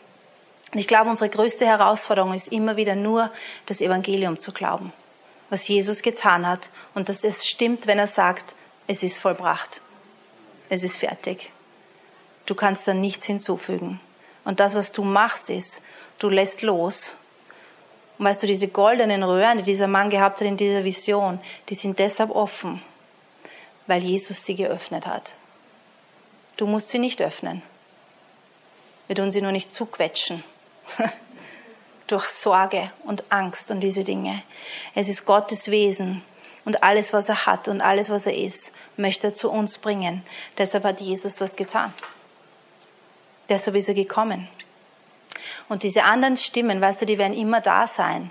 [0.73, 3.29] Und ich glaube, unsere größte Herausforderung ist immer wieder nur
[3.65, 4.93] das Evangelium zu glauben,
[5.49, 8.55] was Jesus getan hat und dass es stimmt, wenn er sagt,
[8.87, 9.81] es ist vollbracht,
[10.69, 11.51] es ist fertig.
[12.45, 13.99] Du kannst da nichts hinzufügen.
[14.43, 15.83] Und das, was du machst, ist,
[16.19, 17.17] du lässt los
[18.17, 21.75] und weißt du, diese goldenen Röhren, die dieser Mann gehabt hat in dieser Vision, die
[21.75, 22.81] sind deshalb offen,
[23.87, 25.33] weil Jesus sie geöffnet hat.
[26.57, 27.63] Du musst sie nicht öffnen.
[29.07, 30.43] Wir tun sie nur nicht zuquetschen.
[32.07, 34.43] Durch Sorge und Angst und diese Dinge.
[34.95, 36.23] Es ist Gottes Wesen
[36.65, 40.23] und alles, was er hat und alles, was er ist, möchte er zu uns bringen.
[40.57, 41.93] Deshalb hat Jesus das getan.
[43.49, 44.47] Deshalb ist er gekommen.
[45.71, 48.29] Und diese anderen Stimmen, weißt du, die werden immer da sein.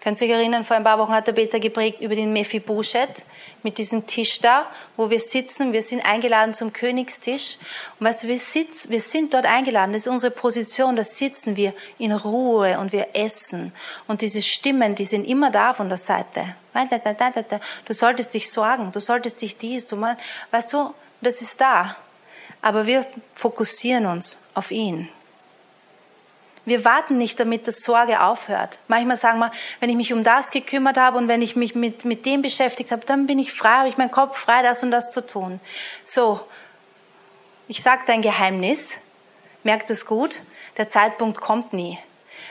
[0.00, 3.26] Könnt ihr euch erinnern, vor ein paar Wochen hat der Peter geprägt über den Mephibosheth
[3.62, 5.74] mit diesem Tisch da, wo wir sitzen.
[5.74, 7.58] Wir sind eingeladen zum Königstisch.
[8.00, 9.92] Und weißt du, wir, sitzen, wir sind dort eingeladen.
[9.92, 10.96] Das ist unsere Position.
[10.96, 13.74] Da sitzen wir in Ruhe und wir essen.
[14.06, 16.56] Und diese Stimmen, die sind immer da von der Seite.
[17.84, 18.92] Du solltest dich sorgen.
[18.92, 19.88] Du solltest dich dies.
[19.88, 20.16] Du mal,
[20.52, 21.96] weißt du, das ist da.
[22.62, 25.10] Aber wir fokussieren uns auf ihn.
[26.68, 28.78] Wir warten nicht, damit das Sorge aufhört.
[28.88, 29.50] Manchmal sagen wir,
[29.80, 32.92] wenn ich mich um das gekümmert habe und wenn ich mich mit, mit dem beschäftigt
[32.92, 35.60] habe, dann bin ich frei, habe ich meinen Kopf frei, das und das zu tun.
[36.04, 36.40] So,
[37.68, 38.98] ich sage dein Geheimnis,
[39.62, 40.40] merkt es gut,
[40.76, 41.98] der Zeitpunkt kommt nie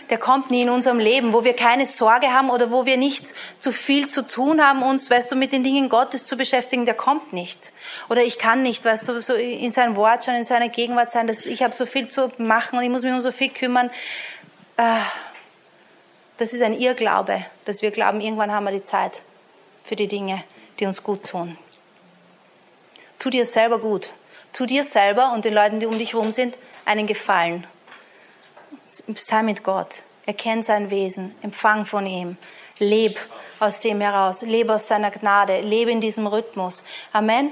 [0.10, 3.34] der kommt nie in unserem Leben, wo wir keine Sorge haben oder wo wir nicht
[3.60, 6.94] zu viel zu tun haben, uns, weißt du, mit den Dingen Gottes zu beschäftigen, der
[6.94, 7.74] kommt nicht.
[8.10, 11.28] Oder ich kann nicht, weißt du, so in sein Wort schon, in seiner Gegenwart sein,
[11.28, 13.90] dass ich habe so viel zu machen und ich muss mich um so viel kümmern.
[14.78, 15.02] Ah,
[16.38, 19.22] das ist ein Irrglaube, dass wir glauben, irgendwann haben wir die Zeit
[19.84, 20.44] für die Dinge,
[20.80, 21.58] die uns gut tun.
[23.20, 24.12] Tu dir selber gut.
[24.54, 27.68] Tu dir selber und den Leuten, die um dich herum sind, einen Gefallen
[28.88, 32.38] sei mit Gott, erkenn sein Wesen, empfang von ihm,
[32.80, 33.20] leb
[33.60, 36.86] aus dem heraus, lebe aus seiner Gnade, lebe in diesem Rhythmus.
[37.12, 37.52] Amen.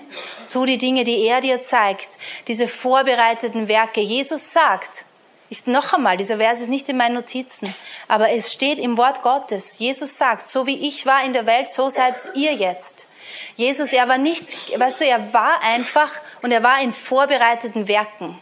[0.52, 4.02] Tu die Dinge, die er dir zeigt, diese vorbereiteten Werke.
[4.02, 5.06] Jesus sagt,
[5.48, 7.72] Ist noch einmal, dieser Vers ist nicht in meinen Notizen,
[8.08, 9.78] aber es steht im Wort Gottes.
[9.78, 13.08] Jesus sagt, so wie ich war in der Welt, so seid ihr jetzt.
[13.56, 18.40] Jesus, er war nicht, weißt du, er war einfach und er war in vorbereiteten Werken.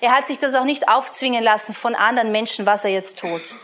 [0.00, 3.54] Er hat sich das auch nicht aufzwingen lassen von anderen Menschen, was er jetzt tut,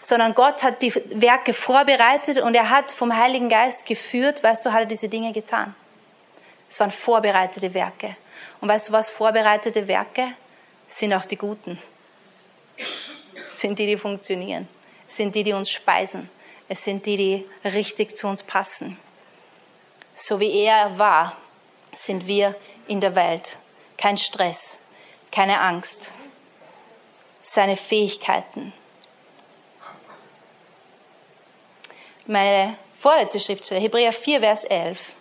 [0.00, 4.72] sondern Gott hat die Werke vorbereitet und er hat vom Heiligen Geist geführt, weißt du,
[4.72, 5.74] hat er diese Dinge getan.
[6.68, 8.16] Es waren vorbereitete Werke.
[8.60, 10.28] Und weißt du was, vorbereitete Werke
[10.88, 11.78] sind auch die guten.
[13.48, 14.68] Sind die, die funktionieren.
[15.06, 16.28] Sind die, die uns speisen.
[16.68, 18.98] Es sind die, die richtig zu uns passen.
[20.14, 21.36] So wie er war,
[21.92, 22.54] sind wir
[22.88, 23.56] in der Welt.
[23.96, 24.78] Kein Stress,
[25.34, 26.12] keine Angst.
[27.42, 28.72] Seine Fähigkeiten.
[32.26, 35.12] Meine vorletzte Schriftstelle, Hebräer 4, Vers 11.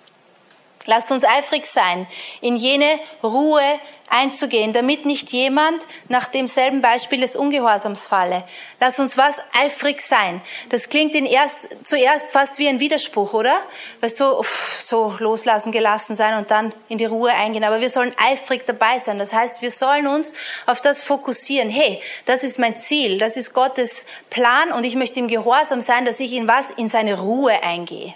[0.85, 2.07] Lasst uns eifrig sein,
[2.41, 3.61] in jene Ruhe
[4.09, 8.43] einzugehen, damit nicht jemand nach demselben Beispiel des Ungehorsams falle.
[8.79, 10.41] Lass uns was eifrig sein.
[10.69, 13.55] Das klingt in erst, zuerst fast wie ein Widerspruch, oder?
[14.01, 14.45] Weil so,
[14.81, 17.63] so loslassen, gelassen sein und dann in die Ruhe eingehen.
[17.63, 19.17] Aber wir sollen eifrig dabei sein.
[19.17, 20.33] Das heißt, wir sollen uns
[20.65, 21.69] auf das fokussieren.
[21.69, 23.17] Hey, das ist mein Ziel.
[23.17, 26.71] Das ist Gottes Plan und ich möchte im Gehorsam sein, dass ich in was?
[26.71, 28.13] In seine Ruhe eingehe.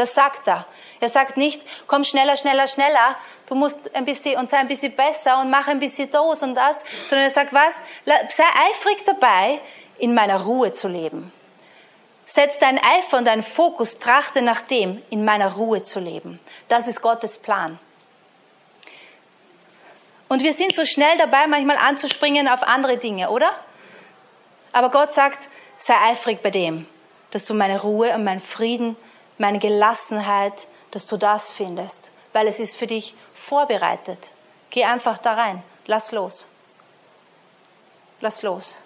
[0.00, 0.64] Das sagt er.
[0.98, 4.96] Er sagt nicht, komm schneller, schneller, schneller, du musst ein bisschen und sei ein bisschen
[4.96, 7.74] besser und mach ein bisschen das und das, sondern er sagt was?
[8.06, 9.60] Sei eifrig dabei,
[9.98, 11.30] in meiner Ruhe zu leben.
[12.24, 16.40] Setz deinen Eifer und deinen Fokus, trachte nach dem, in meiner Ruhe zu leben.
[16.68, 17.78] Das ist Gottes Plan.
[20.28, 23.50] Und wir sind so schnell dabei, manchmal anzuspringen auf andere Dinge, oder?
[24.72, 26.86] Aber Gott sagt, sei eifrig bei dem,
[27.32, 28.96] dass du meine Ruhe und meinen Frieden,
[29.40, 34.32] meine Gelassenheit, dass du das findest, weil es ist für dich vorbereitet.
[34.68, 36.46] Geh einfach da rein, lass los.
[38.20, 38.80] Lass los.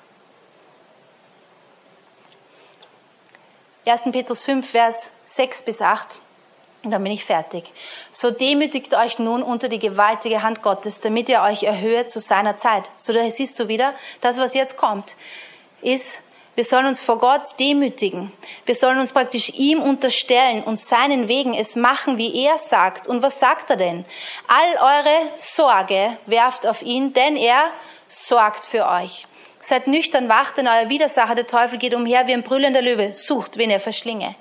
[3.87, 4.03] 1.
[4.13, 6.21] Petrus 5, Vers 6 bis 8.
[6.85, 7.73] Und dann bin ich fertig.
[8.11, 12.57] So demütigt euch nun unter die gewaltige Hand Gottes, damit ihr euch erhöht zu seiner
[12.57, 12.91] Zeit.
[12.97, 15.17] So da siehst du wieder, das, was jetzt kommt,
[15.81, 16.23] ist,
[16.55, 18.33] wir sollen uns vor Gott demütigen.
[18.65, 23.09] Wir sollen uns praktisch ihm unterstellen und seinen Wegen es machen, wie er sagt.
[23.09, 24.05] Und was sagt er denn?
[24.47, 27.73] All eure Sorge werft auf ihn, denn er
[28.09, 29.27] sorgt für euch.
[29.59, 33.57] Seid nüchtern, wacht, denn euer Widersacher, der Teufel, geht umher wie ein brüllender Löwe, sucht,
[33.57, 34.35] wen er verschlinge.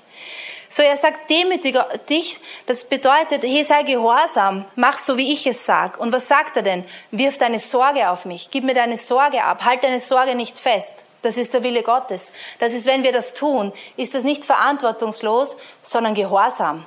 [0.68, 5.64] So, er sagt, demütige dich, das bedeutet, hey, sei gehorsam, mach so, wie ich es
[5.64, 5.98] sag.
[5.98, 6.84] Und was sagt er denn?
[7.10, 11.03] Wirf deine Sorge auf mich, gib mir deine Sorge ab, halt deine Sorge nicht fest.
[11.24, 12.32] Das ist der Wille Gottes.
[12.58, 16.86] Das ist, wenn wir das tun, ist das nicht verantwortungslos, sondern gehorsam.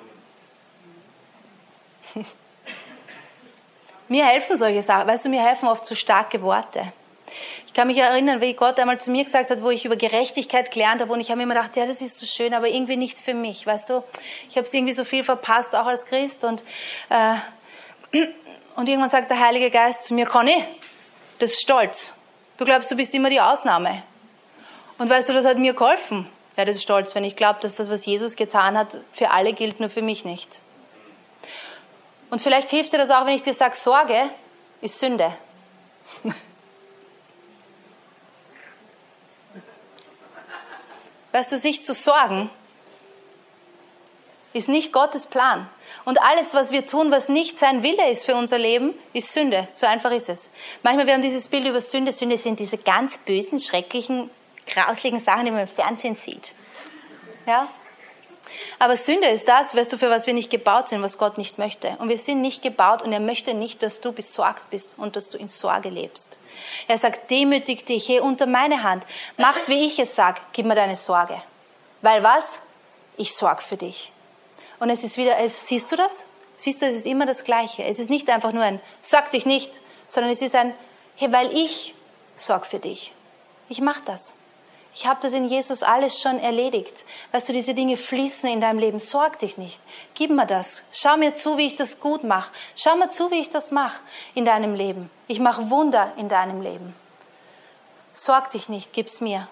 [4.08, 6.84] mir helfen solche Sachen, weißt du, mir helfen oft so starke Worte.
[7.66, 10.70] Ich kann mich erinnern, wie Gott einmal zu mir gesagt hat, wo ich über Gerechtigkeit
[10.70, 13.18] gelernt habe und ich habe immer gedacht, ja, das ist so schön, aber irgendwie nicht
[13.18, 14.04] für mich, weißt du.
[14.50, 16.64] Ich habe es irgendwie so viel verpasst, auch als Christ und,
[17.10, 17.38] äh,
[18.76, 20.64] und irgendwann sagt der Heilige Geist zu mir, Conny,
[21.40, 22.14] das ist Stolz.
[22.58, 24.04] Du glaubst, du bist immer die Ausnahme.
[24.98, 26.28] Und weißt du, das hat mir geholfen.
[26.56, 29.54] Ja, das ist stolz, wenn ich glaube, dass das, was Jesus getan hat, für alle
[29.54, 30.60] gilt, nur für mich nicht.
[32.30, 34.30] Und vielleicht hilft dir das auch, wenn ich dir sage, Sorge
[34.82, 35.32] ist Sünde.
[41.32, 42.50] Weißt du, sich zu sorgen,
[44.54, 45.70] ist nicht Gottes Plan.
[46.06, 49.68] Und alles, was wir tun, was nicht sein Wille ist für unser Leben, ist Sünde.
[49.74, 50.50] So einfach ist es.
[50.82, 52.12] Manchmal, wir haben dieses Bild über Sünde.
[52.12, 54.32] Sünde sind diese ganz bösen, schrecklichen
[54.68, 56.54] grauslichen Sachen, die man im Fernsehen sieht.
[57.46, 57.68] Ja?
[58.80, 61.58] Aber Sünde ist das, weißt du, für was wir nicht gebaut sind, was Gott nicht
[61.58, 61.90] möchte.
[62.00, 65.30] Und wir sind nicht gebaut und er möchte nicht, dass du besorgt bist und dass
[65.30, 66.38] du in Sorge lebst.
[66.88, 69.06] Er sagt, demütig dich, hey, unter meine Hand,
[69.38, 71.42] mach's, wie ich es sag, gib mir deine Sorge.
[72.02, 72.62] Weil was?
[73.18, 74.12] Ich sorg für dich.
[74.80, 76.26] Und es ist wieder, es, siehst du das?
[76.56, 77.84] Siehst du, es ist immer das Gleiche.
[77.84, 80.74] Es ist nicht einfach nur ein, sorg dich nicht, sondern es ist ein,
[81.16, 81.96] hey, weil ich
[82.36, 83.12] sorg für dich.
[83.70, 84.36] Ich mach das.
[85.00, 87.06] Ich habe das in Jesus alles schon erledigt.
[87.32, 89.00] Weißt du, diese Dinge fließen in deinem Leben.
[89.00, 89.80] Sorg dich nicht.
[90.16, 90.86] Gib mir das.
[90.92, 92.52] Schau mir zu, wie ich das gut mache.
[92.76, 94.02] Schau mir zu, wie ich das mache
[94.34, 95.12] in deinem Leben.
[95.28, 96.96] Ich mache Wunder in deinem Leben.
[98.16, 99.48] Sorg dich nicht, gib's mir.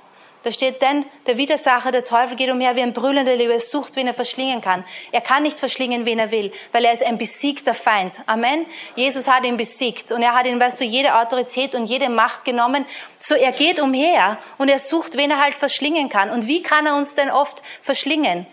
[0.45, 4.05] Da steht denn, der Widersacher, der Teufel geht umher wie ein brüllender Löwe, sucht, wen
[4.05, 4.85] er verschlingen kann.
[5.11, 8.21] Er kann nicht verschlingen, wen er will, weil er ist ein besiegter Feind.
[8.27, 8.67] Amen.
[8.95, 12.45] Jesus hat ihn besiegt und er hat ihn, weißt du, jede Autorität und jede Macht
[12.45, 12.85] genommen.
[13.17, 16.29] So, er geht umher und er sucht, wen er halt verschlingen kann.
[16.29, 18.45] Und wie kann er uns denn oft verschlingen?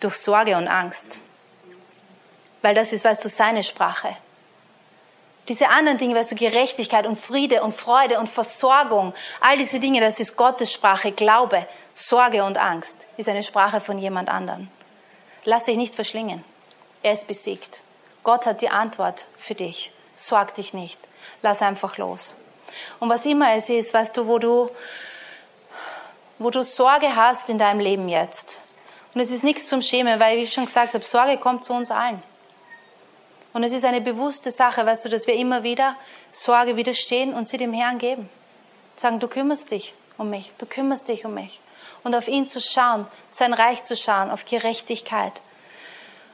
[0.00, 1.18] Durch Sorge und Angst.
[2.60, 4.14] Weil das ist, weißt du, seine Sprache.
[5.48, 10.00] Diese anderen Dinge, weißt du, Gerechtigkeit und Friede und Freude und Versorgung, all diese Dinge,
[10.00, 11.10] das ist Gottes Sprache.
[11.10, 14.70] Glaube, Sorge und Angst ist eine Sprache von jemand anderen.
[15.44, 16.44] Lass dich nicht verschlingen.
[17.02, 17.82] Er ist besiegt.
[18.22, 19.92] Gott hat die Antwort für dich.
[20.14, 21.00] Sorg dich nicht.
[21.42, 22.36] Lass einfach los.
[23.00, 24.70] Und was immer es ist, weißt du, wo du,
[26.38, 28.60] wo du Sorge hast in deinem Leben jetzt.
[29.14, 31.72] Und es ist nichts zum Schämen, weil, wie ich schon gesagt habe, Sorge kommt zu
[31.72, 32.22] uns allen.
[33.52, 35.96] Und es ist eine bewusste Sache, weißt du, dass wir immer wieder
[36.32, 38.28] Sorge widerstehen und sie dem Herrn geben.
[38.96, 41.60] Sagen, du kümmerst dich um mich, du kümmerst dich um mich.
[42.02, 45.40] Und auf ihn zu schauen, sein Reich zu schauen, auf Gerechtigkeit,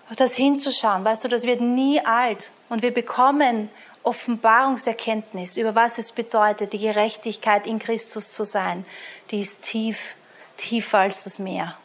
[0.09, 1.05] auf das hinzuschauen.
[1.05, 2.51] Weißt du, das wird nie alt.
[2.69, 3.69] Und wir bekommen
[4.03, 8.87] Offenbarungserkenntnis über was es bedeutet, die Gerechtigkeit in Christus zu sein.
[9.31, 10.15] Die ist tief,
[10.57, 11.77] tiefer als das Meer.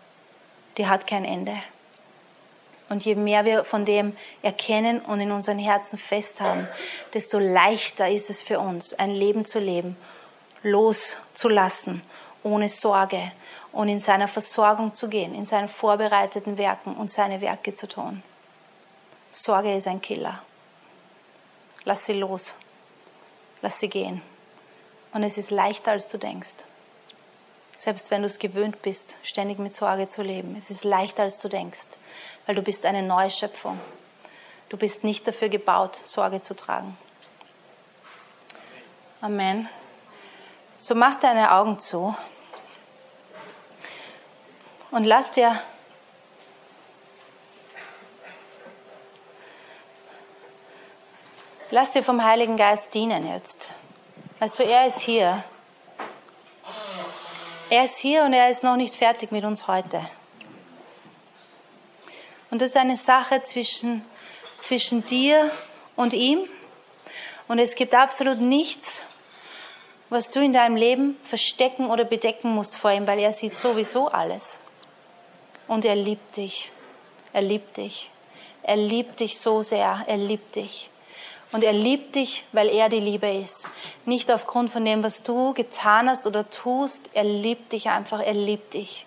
[0.77, 1.57] Die hat kein Ende.
[2.89, 6.67] Und je mehr wir von dem erkennen und in unseren Herzen festhaben,
[7.13, 9.97] desto leichter ist es für uns, ein Leben zu leben,
[10.63, 12.01] loszulassen,
[12.43, 13.31] ohne Sorge
[13.71, 18.21] und in seiner Versorgung zu gehen, in seinen vorbereiteten Werken und seine Werke zu tun.
[19.31, 20.43] Sorge ist ein Killer.
[21.85, 22.53] Lass sie los.
[23.61, 24.21] Lass sie gehen.
[25.13, 26.65] Und es ist leichter, als du denkst.
[27.75, 30.55] Selbst wenn du es gewöhnt bist, ständig mit Sorge zu leben.
[30.57, 31.97] Es ist leichter, als du denkst
[32.45, 33.79] weil du bist eine neue Schöpfung.
[34.69, 36.97] Du bist nicht dafür gebaut, Sorge zu tragen.
[39.21, 39.69] Amen.
[40.77, 42.15] So mach deine Augen zu
[44.91, 45.57] und lass dir
[51.69, 53.71] lass dir vom Heiligen Geist dienen jetzt.
[54.39, 55.43] Also er ist hier.
[57.73, 59.99] Er ist hier und er ist noch nicht fertig mit uns heute.
[62.51, 64.05] Und das ist eine Sache zwischen,
[64.59, 65.49] zwischen dir
[65.95, 66.47] und ihm.
[67.47, 69.05] Und es gibt absolut nichts,
[70.11, 74.07] was du in deinem Leben verstecken oder bedecken musst vor ihm, weil er sieht sowieso
[74.07, 74.59] alles.
[75.67, 76.71] Und er liebt dich.
[77.33, 78.11] Er liebt dich.
[78.61, 80.03] Er liebt dich so sehr.
[80.05, 80.91] Er liebt dich.
[81.53, 83.69] Und er liebt dich, weil er die Liebe ist.
[84.05, 87.11] Nicht aufgrund von dem, was du getan hast oder tust.
[87.13, 88.19] Er liebt dich einfach.
[88.19, 89.05] Er liebt dich.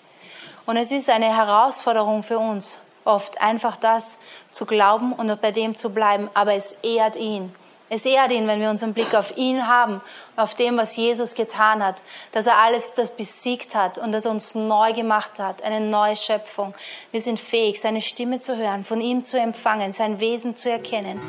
[0.65, 4.19] Und es ist eine Herausforderung für uns, oft einfach das
[4.51, 7.55] zu glauben und bei dem zu bleiben, aber es ehrt ihn.
[7.89, 10.01] Es ehrt ihn, wenn wir unseren Blick auf ihn haben,
[10.35, 14.33] auf dem, was Jesus getan hat, dass er alles das besiegt hat und dass er
[14.33, 16.75] uns neu gemacht hat, eine neue Schöpfung.
[17.13, 21.21] Wir sind fähig, seine Stimme zu hören, von ihm zu empfangen, sein Wesen zu erkennen.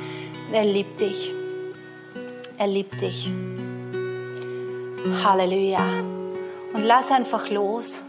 [0.51, 1.32] Er liebt dich.
[2.58, 3.30] Er liebt dich.
[5.24, 5.86] Halleluja.
[6.74, 8.01] Und lass einfach los.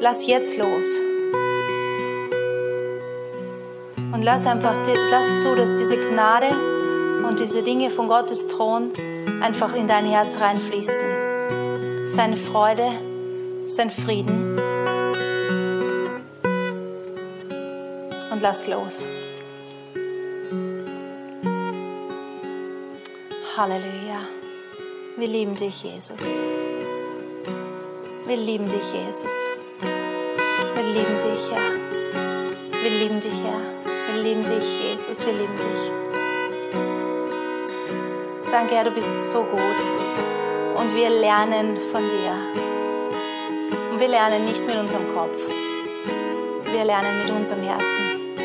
[0.00, 1.09] Lass jetzt los.
[4.12, 4.76] Und lass einfach,
[5.10, 6.48] lass zu, dass diese Gnade
[7.26, 8.92] und diese Dinge von Gottes Thron
[9.40, 12.08] einfach in dein Herz reinfließen.
[12.08, 12.88] Seine Freude,
[13.66, 14.58] sein Frieden.
[18.30, 19.04] Und lass los.
[23.56, 24.20] Halleluja.
[25.16, 26.42] Wir lieben dich, Jesus.
[28.26, 29.32] Wir lieben dich, Jesus.
[29.80, 32.82] Wir lieben dich, Herr.
[32.82, 33.39] Wir lieben dich,
[34.40, 35.92] lieben dich, Jesus, wir lieben dich.
[38.50, 39.60] Danke, Herr, du bist so gut.
[40.76, 42.32] Und wir lernen von dir.
[43.92, 45.40] Und wir lernen nicht mit unserem Kopf.
[46.72, 48.36] Wir lernen mit unserem Herzen.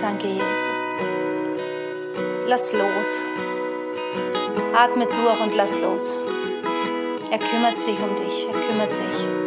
[0.00, 1.04] Danke, Jesus.
[2.46, 3.22] Lass los.
[4.74, 6.16] Atme durch und lass los.
[7.30, 8.48] Er kümmert sich um dich.
[8.48, 9.43] Er kümmert sich.